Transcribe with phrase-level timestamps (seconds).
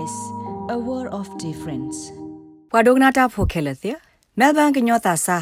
[0.00, 0.16] SBS
[0.74, 1.98] a world of difference
[2.72, 3.96] ဘွာဒိုဂနာတာဖိုခဲလတဲ့
[4.38, 5.38] မဲလ်ဘန်ကညောတာစာ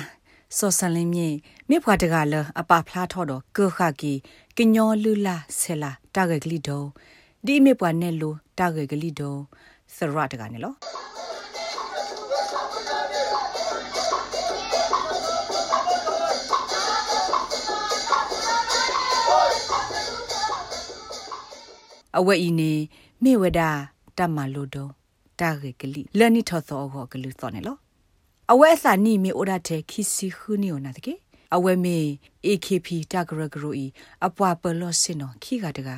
[0.56, 1.29] စောဆန်လင်းမြေ
[1.69, 4.13] မြဖွာတကလအပဖလားထော်တော့ကောခကီ
[4.56, 6.85] ကညောလူလာဆဲလာတာဂကလီဒို
[7.47, 9.35] ဒီမြပွာနဲ့လိုတာဂကလီဒို
[9.97, 10.75] သရတ်တကနေလော
[22.18, 22.72] အဝဲဤနေ
[23.22, 23.60] မေဝဒ
[24.18, 24.77] တမလိုဒ
[25.40, 27.76] တာဂေကလီလနီထောသောဂေကလူသောနေလော
[28.52, 31.14] အဝဲအစာနီမေအိုဒတဲ့ခီစီခူနီယိုနာတကေ
[31.54, 31.96] အဝဲမေ
[32.46, 33.86] AKP တဂရဂရိုဤ
[34.26, 35.90] အပွားပလောစင်နခီကတက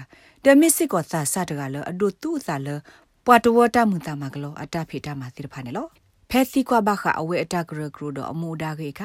[0.45, 2.69] ဒမစ်စစ်ကောသာစတကလအဒိုတူသာလ
[3.25, 5.87] ပွာတဝတမှုတာမကလောအတဖေတာမသစ်ဖာနေလော
[6.33, 9.03] ဖက်စီကွာဘခအဝဲအတဂရဂရိုဒအမူဒါကေက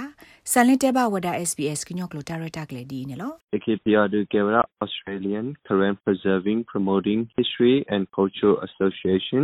[0.52, 9.44] ဆန်လင်တဲဘဝဒ SBS ကညော့ကလိုတာရတာကလေဒီနေလော AKPR de Kevra Australian Current Preserving Promoting History and Culture Association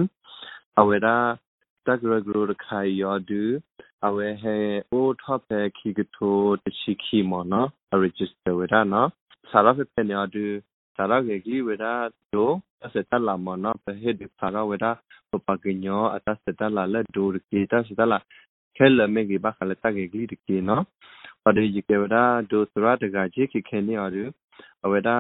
[0.82, 1.16] awera
[1.86, 3.44] tagra gro khai yodu
[4.08, 4.58] awe he
[4.98, 5.44] o top
[5.78, 6.32] ki gto
[6.80, 7.62] chi khi mo no
[8.06, 9.04] register wera no
[9.52, 11.04] sara fe pe yodu sara ge gi wera do ase ta
[13.28, 14.92] la mo no pe he de sara wera
[15.30, 18.18] po pa ge nyo ata se ta la la do ki ta se ta la
[18.76, 20.78] khel me gi ba khala ta ge gi de ki no
[21.44, 24.24] pa de ji ke wera do sara de ga ji ki khen ni yodu
[24.86, 25.16] awera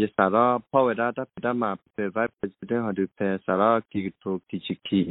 [0.00, 4.58] yesara paweda ta pita ma pe vice president ha du pe sara ki to ki
[4.66, 5.02] chi ki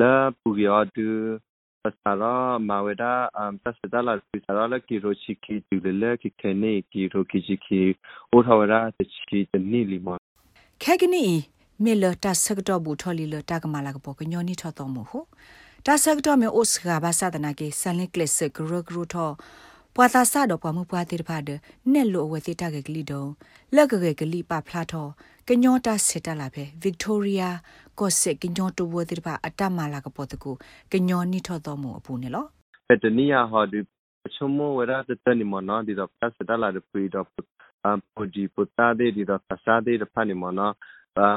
[0.00, 1.08] la pugya du
[2.04, 6.16] sara maweda am ta seda la ki sara la ki ro chi ki du le
[6.22, 7.80] ki kene ki ro ki chi ki
[8.32, 10.16] o thawera chi ni li mo
[10.84, 11.24] ခဲကနီ
[11.84, 15.18] မေလတာဆက်တော့ဘူးထော်လီလတာကမာလာကပေါ်ကညောနီထော်တော်မဟု
[15.86, 19.34] တာဆက်တော့မေအိုစကဘာသာတနာကေဆန်လင်ကလစ်ဂရဂရထော်
[19.94, 21.48] ပွာသာဆတော့ပွားမှုပွားသေးတဖာဒ
[21.92, 23.30] နဲ့လိုအဝဲသေးတကကလေးတုံး
[23.74, 25.10] လက်ကကကလေးပါဖလာတော့
[25.48, 27.50] ကညောတာစစ်တလာပဲဗစ်တိုးရီယာ
[28.00, 30.50] ကိုစစ်ကညောတဝဲသေးတဖာအတမလာကပေါ်တကူ
[30.92, 32.44] ကညောနိထော့တော့မှုအပူနေလော
[32.88, 33.80] ပတနီယာဟောဒီ
[34.34, 37.26] ချုံမဝရတတနီမနောဒီတော့ပတ်စတလာရပရီတော့
[37.84, 40.70] အမ်ပိုဒီပတာဒေဒီတော့ပစာဒေဖာနီမနော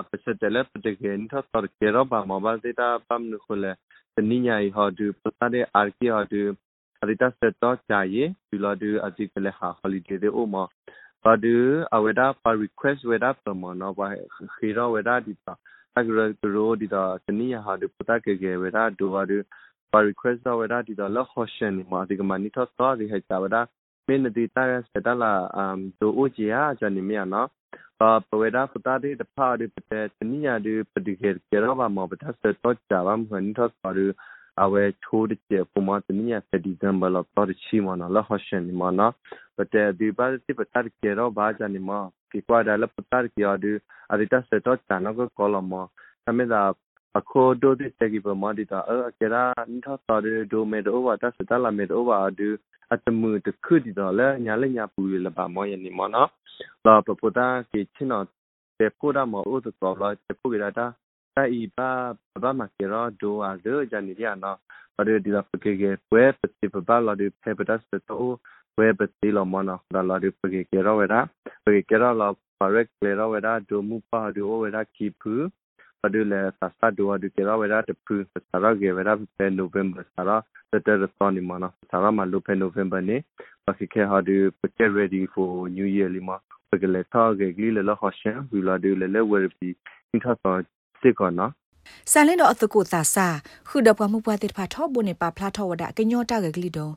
[0.09, 3.71] ပစတလက်ပတကေနထတော်ကေရောဘာမဘဒေတာပမ်နခုလေ
[4.15, 6.41] တနီညာဟောဒီပတာဒေအာကီဟောဒီ
[7.03, 10.61] arita seto chaye biladu article ha holiday de oma
[11.23, 11.55] padu
[11.95, 14.07] aweda pa request weda promo no ba
[14.55, 15.53] khira weda di ta
[15.99, 19.37] agra gro di ta tani ha de puta ke ge weda do ba de
[19.91, 23.07] pa request weda di ta la hoshen ni ma di ma ni tho so di
[23.13, 23.61] ha cha weda
[24.07, 27.49] မင်းဒီတာရစတလာအမ်ဒိုအိုဂျီယာဂျန်နီမီယာနော်
[28.27, 33.99] ပဝေဒပတာဒီတဖာဒီပတဲ့တနိယာဒီပဒီကေကေရောဘာမောပတာစတော့ဂျာဘာမဟန်တော့ပါရ
[34.63, 39.07] အဝဲချိုးတဲ့ပုံမတနည်းဖဒီဇမ်ဘလတော့ချီမနာလဟရှင်မနာ
[39.57, 41.91] ပတဲ့ဒီပါတိပတာကေရောဘာဂျာနီမ
[42.33, 43.65] ကိကွာဒါလပတာကေရဒ
[44.11, 45.73] အရိတစတော့ချာနကကောလမ
[46.29, 46.61] အမေဒါ
[47.19, 50.21] အခုဒိုဒီတကီပမဒီတာအကေရာနိထတော်
[50.51, 52.49] ဒိုမေဒိုဝါတစတလာမေဒိုဝါဒူ
[52.93, 56.23] အတမှုတခုဒီတော့လဲညာလက်ညာပူရလပါမောယနီမနာ
[56.85, 58.25] လာပပတာကေချင်းတော့
[58.77, 61.89] တေကိုဒါမောဥတတော်လာတေကိုရတာတာဤပါ
[62.43, 64.57] ဘာမကေရောဒိုအားဒဂျန်နီရနော်
[64.95, 68.27] ဘာဒီဒီပကေကေဝဲပတိပပါလာဒီဖေပဒတ်စတို
[68.75, 71.29] puepetir mana da la porque quiero verá
[71.63, 75.49] porque quiero la parek lera verá do mu pa do verá kipu
[76.01, 80.43] padu le sasta do adu quiero verá te pu sara que verá pe november sara
[80.71, 83.23] te te respondi mana sara ma lo pe november ne
[83.65, 87.71] porque que ha do porque ready for new year lima porque le ta que gli
[87.71, 89.75] le la hoshen vi la do le le wer pi
[90.13, 90.63] inta sa
[91.01, 91.53] sikona
[92.11, 93.27] ซาเลนดออตโกตาซา
[93.67, 96.87] คือดับกว่ามุปวาติดพาทอบุญในปาพลาทอวดะกะญอตากะกลิดอ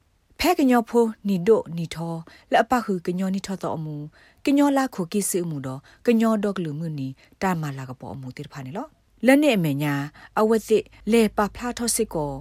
[0.40, 2.14] ဖာထောဘုန်နေပါဖလာထောဝဒကညောတာကကလီတော့ဖဲကညောဖိုးနီဒိုနီထော
[2.50, 3.96] လက်အပခုကညောနီထောတော့အမူ
[4.44, 7.08] ကညောလာခုကိစီမှုတော့ကညောတော့ကလူမှုနီ
[7.42, 8.86] တာမလာကပေါ်အမူတိဖာနေလော
[9.26, 9.94] လက်နဲ့အမေညာ
[10.40, 12.32] အဝက်စစ်လေပါဖလာထောစစ်ကို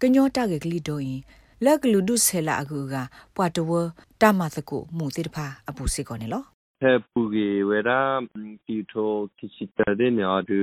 [0.00, 1.20] ကညောတာကကလီတော့ရင်
[1.64, 2.94] လက်ကလူဒုဆဲလာအကူက
[3.36, 3.70] ပွာတဝ
[4.20, 6.42] တာမသကုမှုတိဖာအပူစစ်ကောနေလော
[6.80, 8.00] ဟဲပူကြီးဝဲရာ
[8.66, 10.60] တီထိုကိစီတဲ့နေအဒူ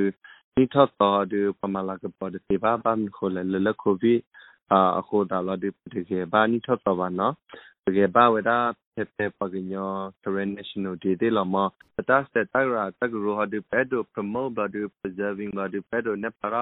[0.53, 4.03] ဒီထတော့ဒီပမာလာကပေါ်ဒီဘာဘမ်ခိုလလလကိုဗ
[4.75, 7.33] စ်အခုဒါလာဒီပတိကေဘာနီထတော့ဘာနော်
[7.85, 8.57] တကယ်ပါဝဒါ
[8.93, 9.91] ဖေဖေပကညော
[10.21, 11.55] current national day တေလမ
[11.95, 16.61] တတစတတရာတကရဟဒီပက်ဒို promote ဘာဒီ preserving ဘာဒီပက်ဒိုနေပါရာ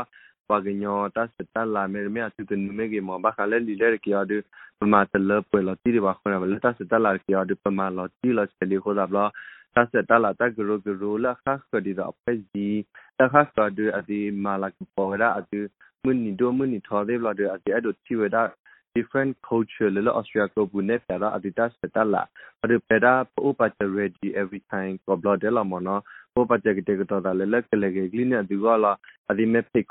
[0.50, 4.38] ပကညောတစတလာမေမေအတူတူမေကေမဘာခလဲလီလေကရဒီ
[4.80, 9.25] ပမာတလပွေလတီဒီဘာခွနာဘလတစတလာကရဒီပမာလတီလစလီခိုဒါဘလာ
[9.75, 12.68] တစတလာတကရကရလာခခဒီတော့ဖက်ဒီ
[13.19, 15.60] တခါစဒအဒီမာလာကပေါ်ရအဒီ
[16.04, 18.44] မွနီဒိုမွနီထော်ဒေဘလာဒီအဒီအဒိုတီဝဒါ
[18.95, 22.22] different culture lelo austria ko bune pera adidas petala
[22.63, 23.68] adu pera po pa
[23.98, 25.95] ready every time ko blood de la mono
[26.33, 26.81] ko pa je ke
[27.12, 28.92] to da le le ke le ke gli ne du ga la
[29.30, 29.83] adi me pe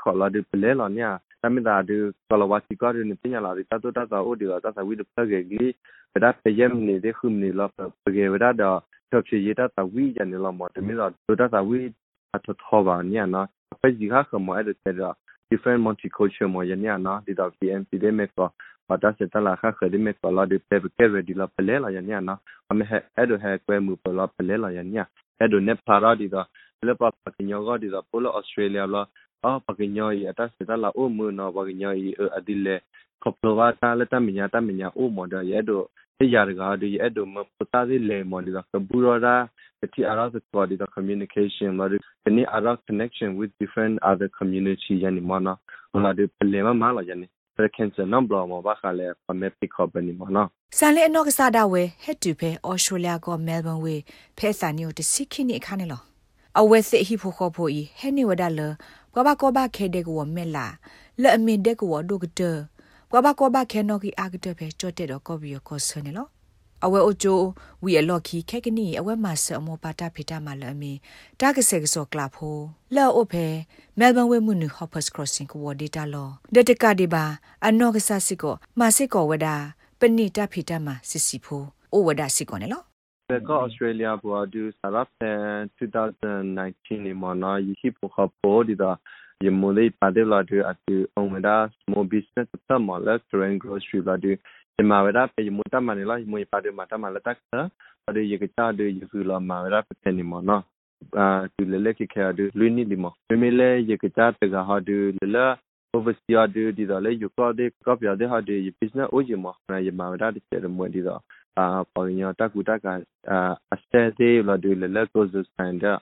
[1.49, 2.91] ko la du le la nya ta mi da du ko la wa ti ko
[2.91, 5.03] ni ti nya la ta to ta ta o di la ta sa wi de
[5.03, 5.73] pe ke gli
[6.13, 8.81] pe da pe yem ni de khum ni la pe ke da da
[9.11, 11.47] to chi ye ta ta wi ja ni la mo te mi da to ta
[11.47, 11.93] ta wi
[12.31, 13.47] ta to tho ba nya na
[13.81, 15.13] pe ji ha ko mo e de te da
[15.49, 18.51] different multicultural mo ya nya na di da PMP de me ko
[18.89, 22.35] ပါတာစတလာခခဒီမေကလာဒီပေပကေဝဒီလာပလဲလာယညာနာ
[22.71, 25.03] အမေဟဲဒိုဟဲကွဲမူပလာပလဲလာယညာ
[25.39, 26.47] အဲ့ဒိုနေပါရာဒီတော့
[26.87, 29.01] လေပပကညောကဒီတော့ပိုလဩစတြေးလျလာ
[29.45, 32.75] အော်ပကညောဤအတစတလာအိုမူနော်ပကညောဤအဒီလေ
[33.23, 39.35] ကပလဝတာလက်တမညာတမညာအိုမော်ဒရဲ့ဒိုေရကဒီအဲ့ဒိုမပတာဒီလေမော်ဒီတော့ကဘူရောရာ
[39.81, 45.53] တိအရာစကောဒီတော့ communication လာဒီဒီအရာ connection with different other community ယနီမနာ
[46.05, 47.27] လာဒီပလေမမလာယနီ
[47.77, 50.47] cancer number မှာဘာခလဲပမေပိခေါပနီမနော်
[50.77, 53.95] ဆန်လေအနောက်ကစားတာဝဲဟက်တူဖဲအော်စတြေးလျကမဲလ်ဘန်ဝေ
[54.37, 56.01] ဖဲဆာနီယိုတစီခိနိခါနေလော
[56.59, 58.61] အဝဲစစ်ဟိဖို့ခေါ်ဖို့ဤဟဲနေဝဒါလ
[59.15, 60.67] ဘဘကောဘခဲတဲ့ကောမဲလာ
[61.21, 62.41] လဲ့အမင်တဲ့ကောဒုကတ
[63.11, 66.27] ဘဘကောဘခဲနောကီအာကတဖဲကြော့တဲ့တော့ကော်ဘီယောကောဆနေလော
[66.85, 67.39] အဝဲအိုချို
[67.83, 70.93] ဝီအလော့ခီခက်ကနီအဝဲမဆအမောပါတာဖီတာမလအမီ
[71.39, 72.57] တာကဆေကစောကလာဖို
[72.95, 73.45] လော့အိုဖဲ
[73.99, 77.25] မဲလ်ဘန်ဝဲမှုနူဟော့ပတ်စခရော့စင်ကိုဒေတာလောဒတကဒီဘာ
[77.65, 79.55] အနောကဆာစစ်ကိုမစစ်ကိုဝဒါ
[79.99, 81.63] ပနိတာဖီတာမစစ်စီဖို
[81.93, 82.83] အိုဝဒါစစ်ကိုနေလော
[83.27, 88.97] The God Australia bua du sarap ten 2019 ni mana yihi pokha po di da
[89.43, 94.37] yemole pade la du atu omeda small business ta mala trend grocery la du
[94.77, 97.67] yemaweda pe yemota manela yemoy pade mata mala tak ta
[98.05, 100.61] pade yekcha du yisu la maweda pe ni mana
[101.17, 105.57] a tu lele ke kha du luini limo memele yekcha pe ga ha du lela
[105.97, 110.31] overseer du di da le yukade kopya de ha du business o yemo na yemaweda
[110.31, 111.17] de mwe di da
[111.57, 113.39] တဲ့တဲ့မွေဒီတော့အာပေါ်ညတကူတကအာ
[113.73, 115.93] အစတဲ့သေးလာဒူလေလေကိုဇစန်ဒါ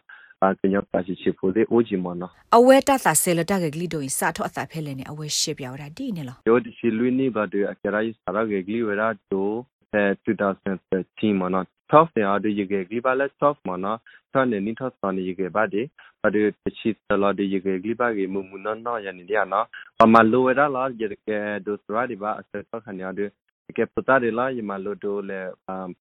[0.44, 9.50] အာကညပါစီချဖို့တဲ့အိုဂျီမနော်အဝဲတသဆဲလတကဂလီဒိုင်စာထောအသဖဲလဲနေအဝဲရှစ်ပြောတာဒီနေလားယောဒီစီလူနီဘာဒူအကရာယစာရဂဂလီဝရာဒို
[9.94, 14.00] 2013မနော် top နေအဒီယေဂလီပါလက် top မနော်
[14.32, 15.82] ဆန်နေနိထဆန်ယေဂပါဒီ
[16.26, 19.68] အဒီတချီတလာဒီယေဂလီပါဂေမူမူနော်နော်ယန်ဒီယာနော်
[20.00, 25.40] ပမာလိုဝရာလာယေကေဒိုစရာဒီပါအစက်ခန်ယာဒီကေပတာ ဒီလာယမလိုဒိုလေ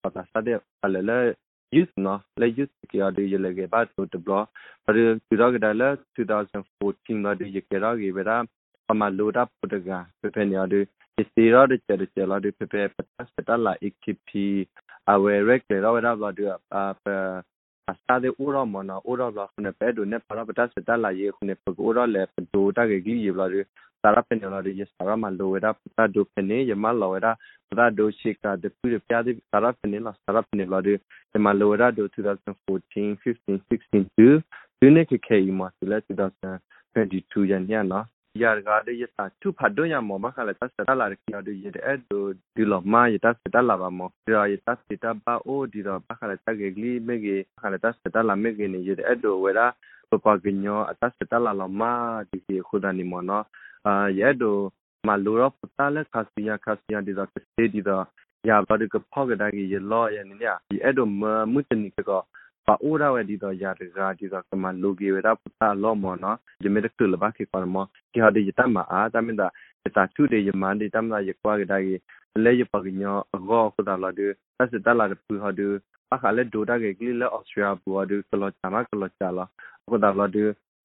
[0.03, 1.21] ပတာစတဲ့အလလေ
[1.73, 4.41] youth no le youth ki adu ye lege ba to de blo
[4.87, 5.89] par tu ra ga la
[6.21, 8.37] 2014 la de ye ke ra ge bera
[8.95, 10.81] ama lo da podaga pe pe ne adu
[11.23, 14.45] isi ra de che de che la de pe pe pa sta la ekipi
[15.15, 16.51] awe rek le ra ra bla de
[16.81, 17.15] a pa
[17.93, 21.33] asta de ura mona ura bla khune pe do ne para pa sta la ye
[21.39, 24.47] khune pe ura le pe do ta ge gi ye bla de sara pe ne
[24.55, 27.37] la de ye sara ma lo ra pa do pe ne ye ma lo ra
[27.71, 30.65] pa do shika de pu de pya de sara pe ne la sara pe ne
[30.67, 30.99] la de
[31.33, 34.41] ye ma lo ra do 2014 15 16 2
[34.81, 38.07] du ne ke ke ma se la 2022 yan ya na
[38.41, 49.67] ရရကတဲ့ရတာသူဖတ်တော့ရမောမခလာတစတလာရကိယဒီရတဲ့ဒိုဒီလမရတစတလာပါမောရရတစတပါအိုဒီတော့ပခလာတကေဂလီမေဂေခလာတစတလာမေဂေနေရတဲ့ဒိုဝရာ
[50.11, 51.83] ပပကညောအတစတလာလမ
[52.31, 53.45] ဒီစီခုဒနီမောနော်
[53.87, 54.57] အာရဒို
[55.09, 58.05] မလူရပတလက်ခစီယာခစီယာဒီတော့စတေဒီတော့
[58.49, 62.21] ရပါဒီကဖောက်ကဒါကြီးရလောရနေညဒီအဲ့ဒိုမမှုတနီကော
[62.67, 69.49] ပါအိုရာဝဒီတော့ယာတကာဒီတော့ကမလိုဂီဝရပတာလောမောနော်ယမေတကလဘခိကောမောဒီဟာဒီတမအာတမင်ဒါ
[69.91, 72.01] တာသူ de yamande tamla ye kwa ga dai
[72.35, 75.41] le ye pa gnyo go ko da la de ta se ta la de pu
[75.43, 75.67] ha de
[76.09, 78.71] pa kha le do da ge gli le austria bu ha de ko lo cha
[78.71, 79.45] ma ko lo cha la
[79.91, 80.27] ko da la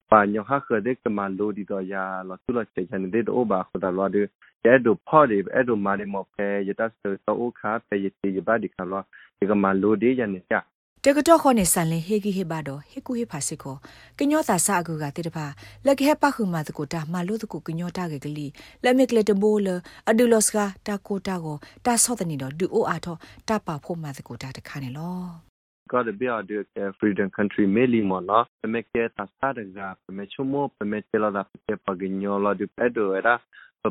[0.07, 2.63] de pa nyo ha kha de ka ma lo di do ya la tu lo
[2.75, 4.29] che chan de do ba ko da la de
[4.63, 7.51] ye do pho de e do ma de mo pe ye ta se to o
[7.51, 9.03] kha pe ye ti ye ba di kha lo
[9.41, 10.63] ye ka ma lo de ya ne ya
[11.03, 13.75] တကတော့ခေါနေဆန်လင်ဟေဂီဟေဘာတော့ဟေကူဟေဖာစစ်ကို
[14.19, 15.45] ကညောတာဆာကူကတိတဖာ
[15.85, 18.47] လက်ခဲပခုမာတကိုတာမလို့တကိုကညောတာကကလီ
[18.83, 19.67] လက်မကလက်တဘိုးလ
[20.09, 25.46] အဒူလော့စကတာကိုတာကိုတာဆော့တဲ့နေတော့ဒူအိုအားတော့တာပါဖို့မာတကိုတာတခါနေလော
[25.87, 26.63] got to be our do
[26.99, 31.17] freedom country meli mo na me ke ta sa de ga me chumo me te
[31.17, 33.39] la da pe pa gnyo la du pedo era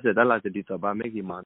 [0.02, 1.38] se da la te di to ba me ge ma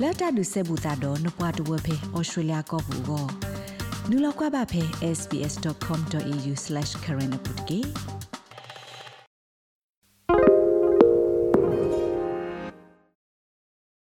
[0.00, 3.24] ဟလာတာဒုစေဘူတာတော့နပွားတဝဖေဩစတြေးလျကောဘူကို
[4.10, 4.82] နူလောက်ကွာပါဖေ
[5.18, 7.90] sbs.com.au/current update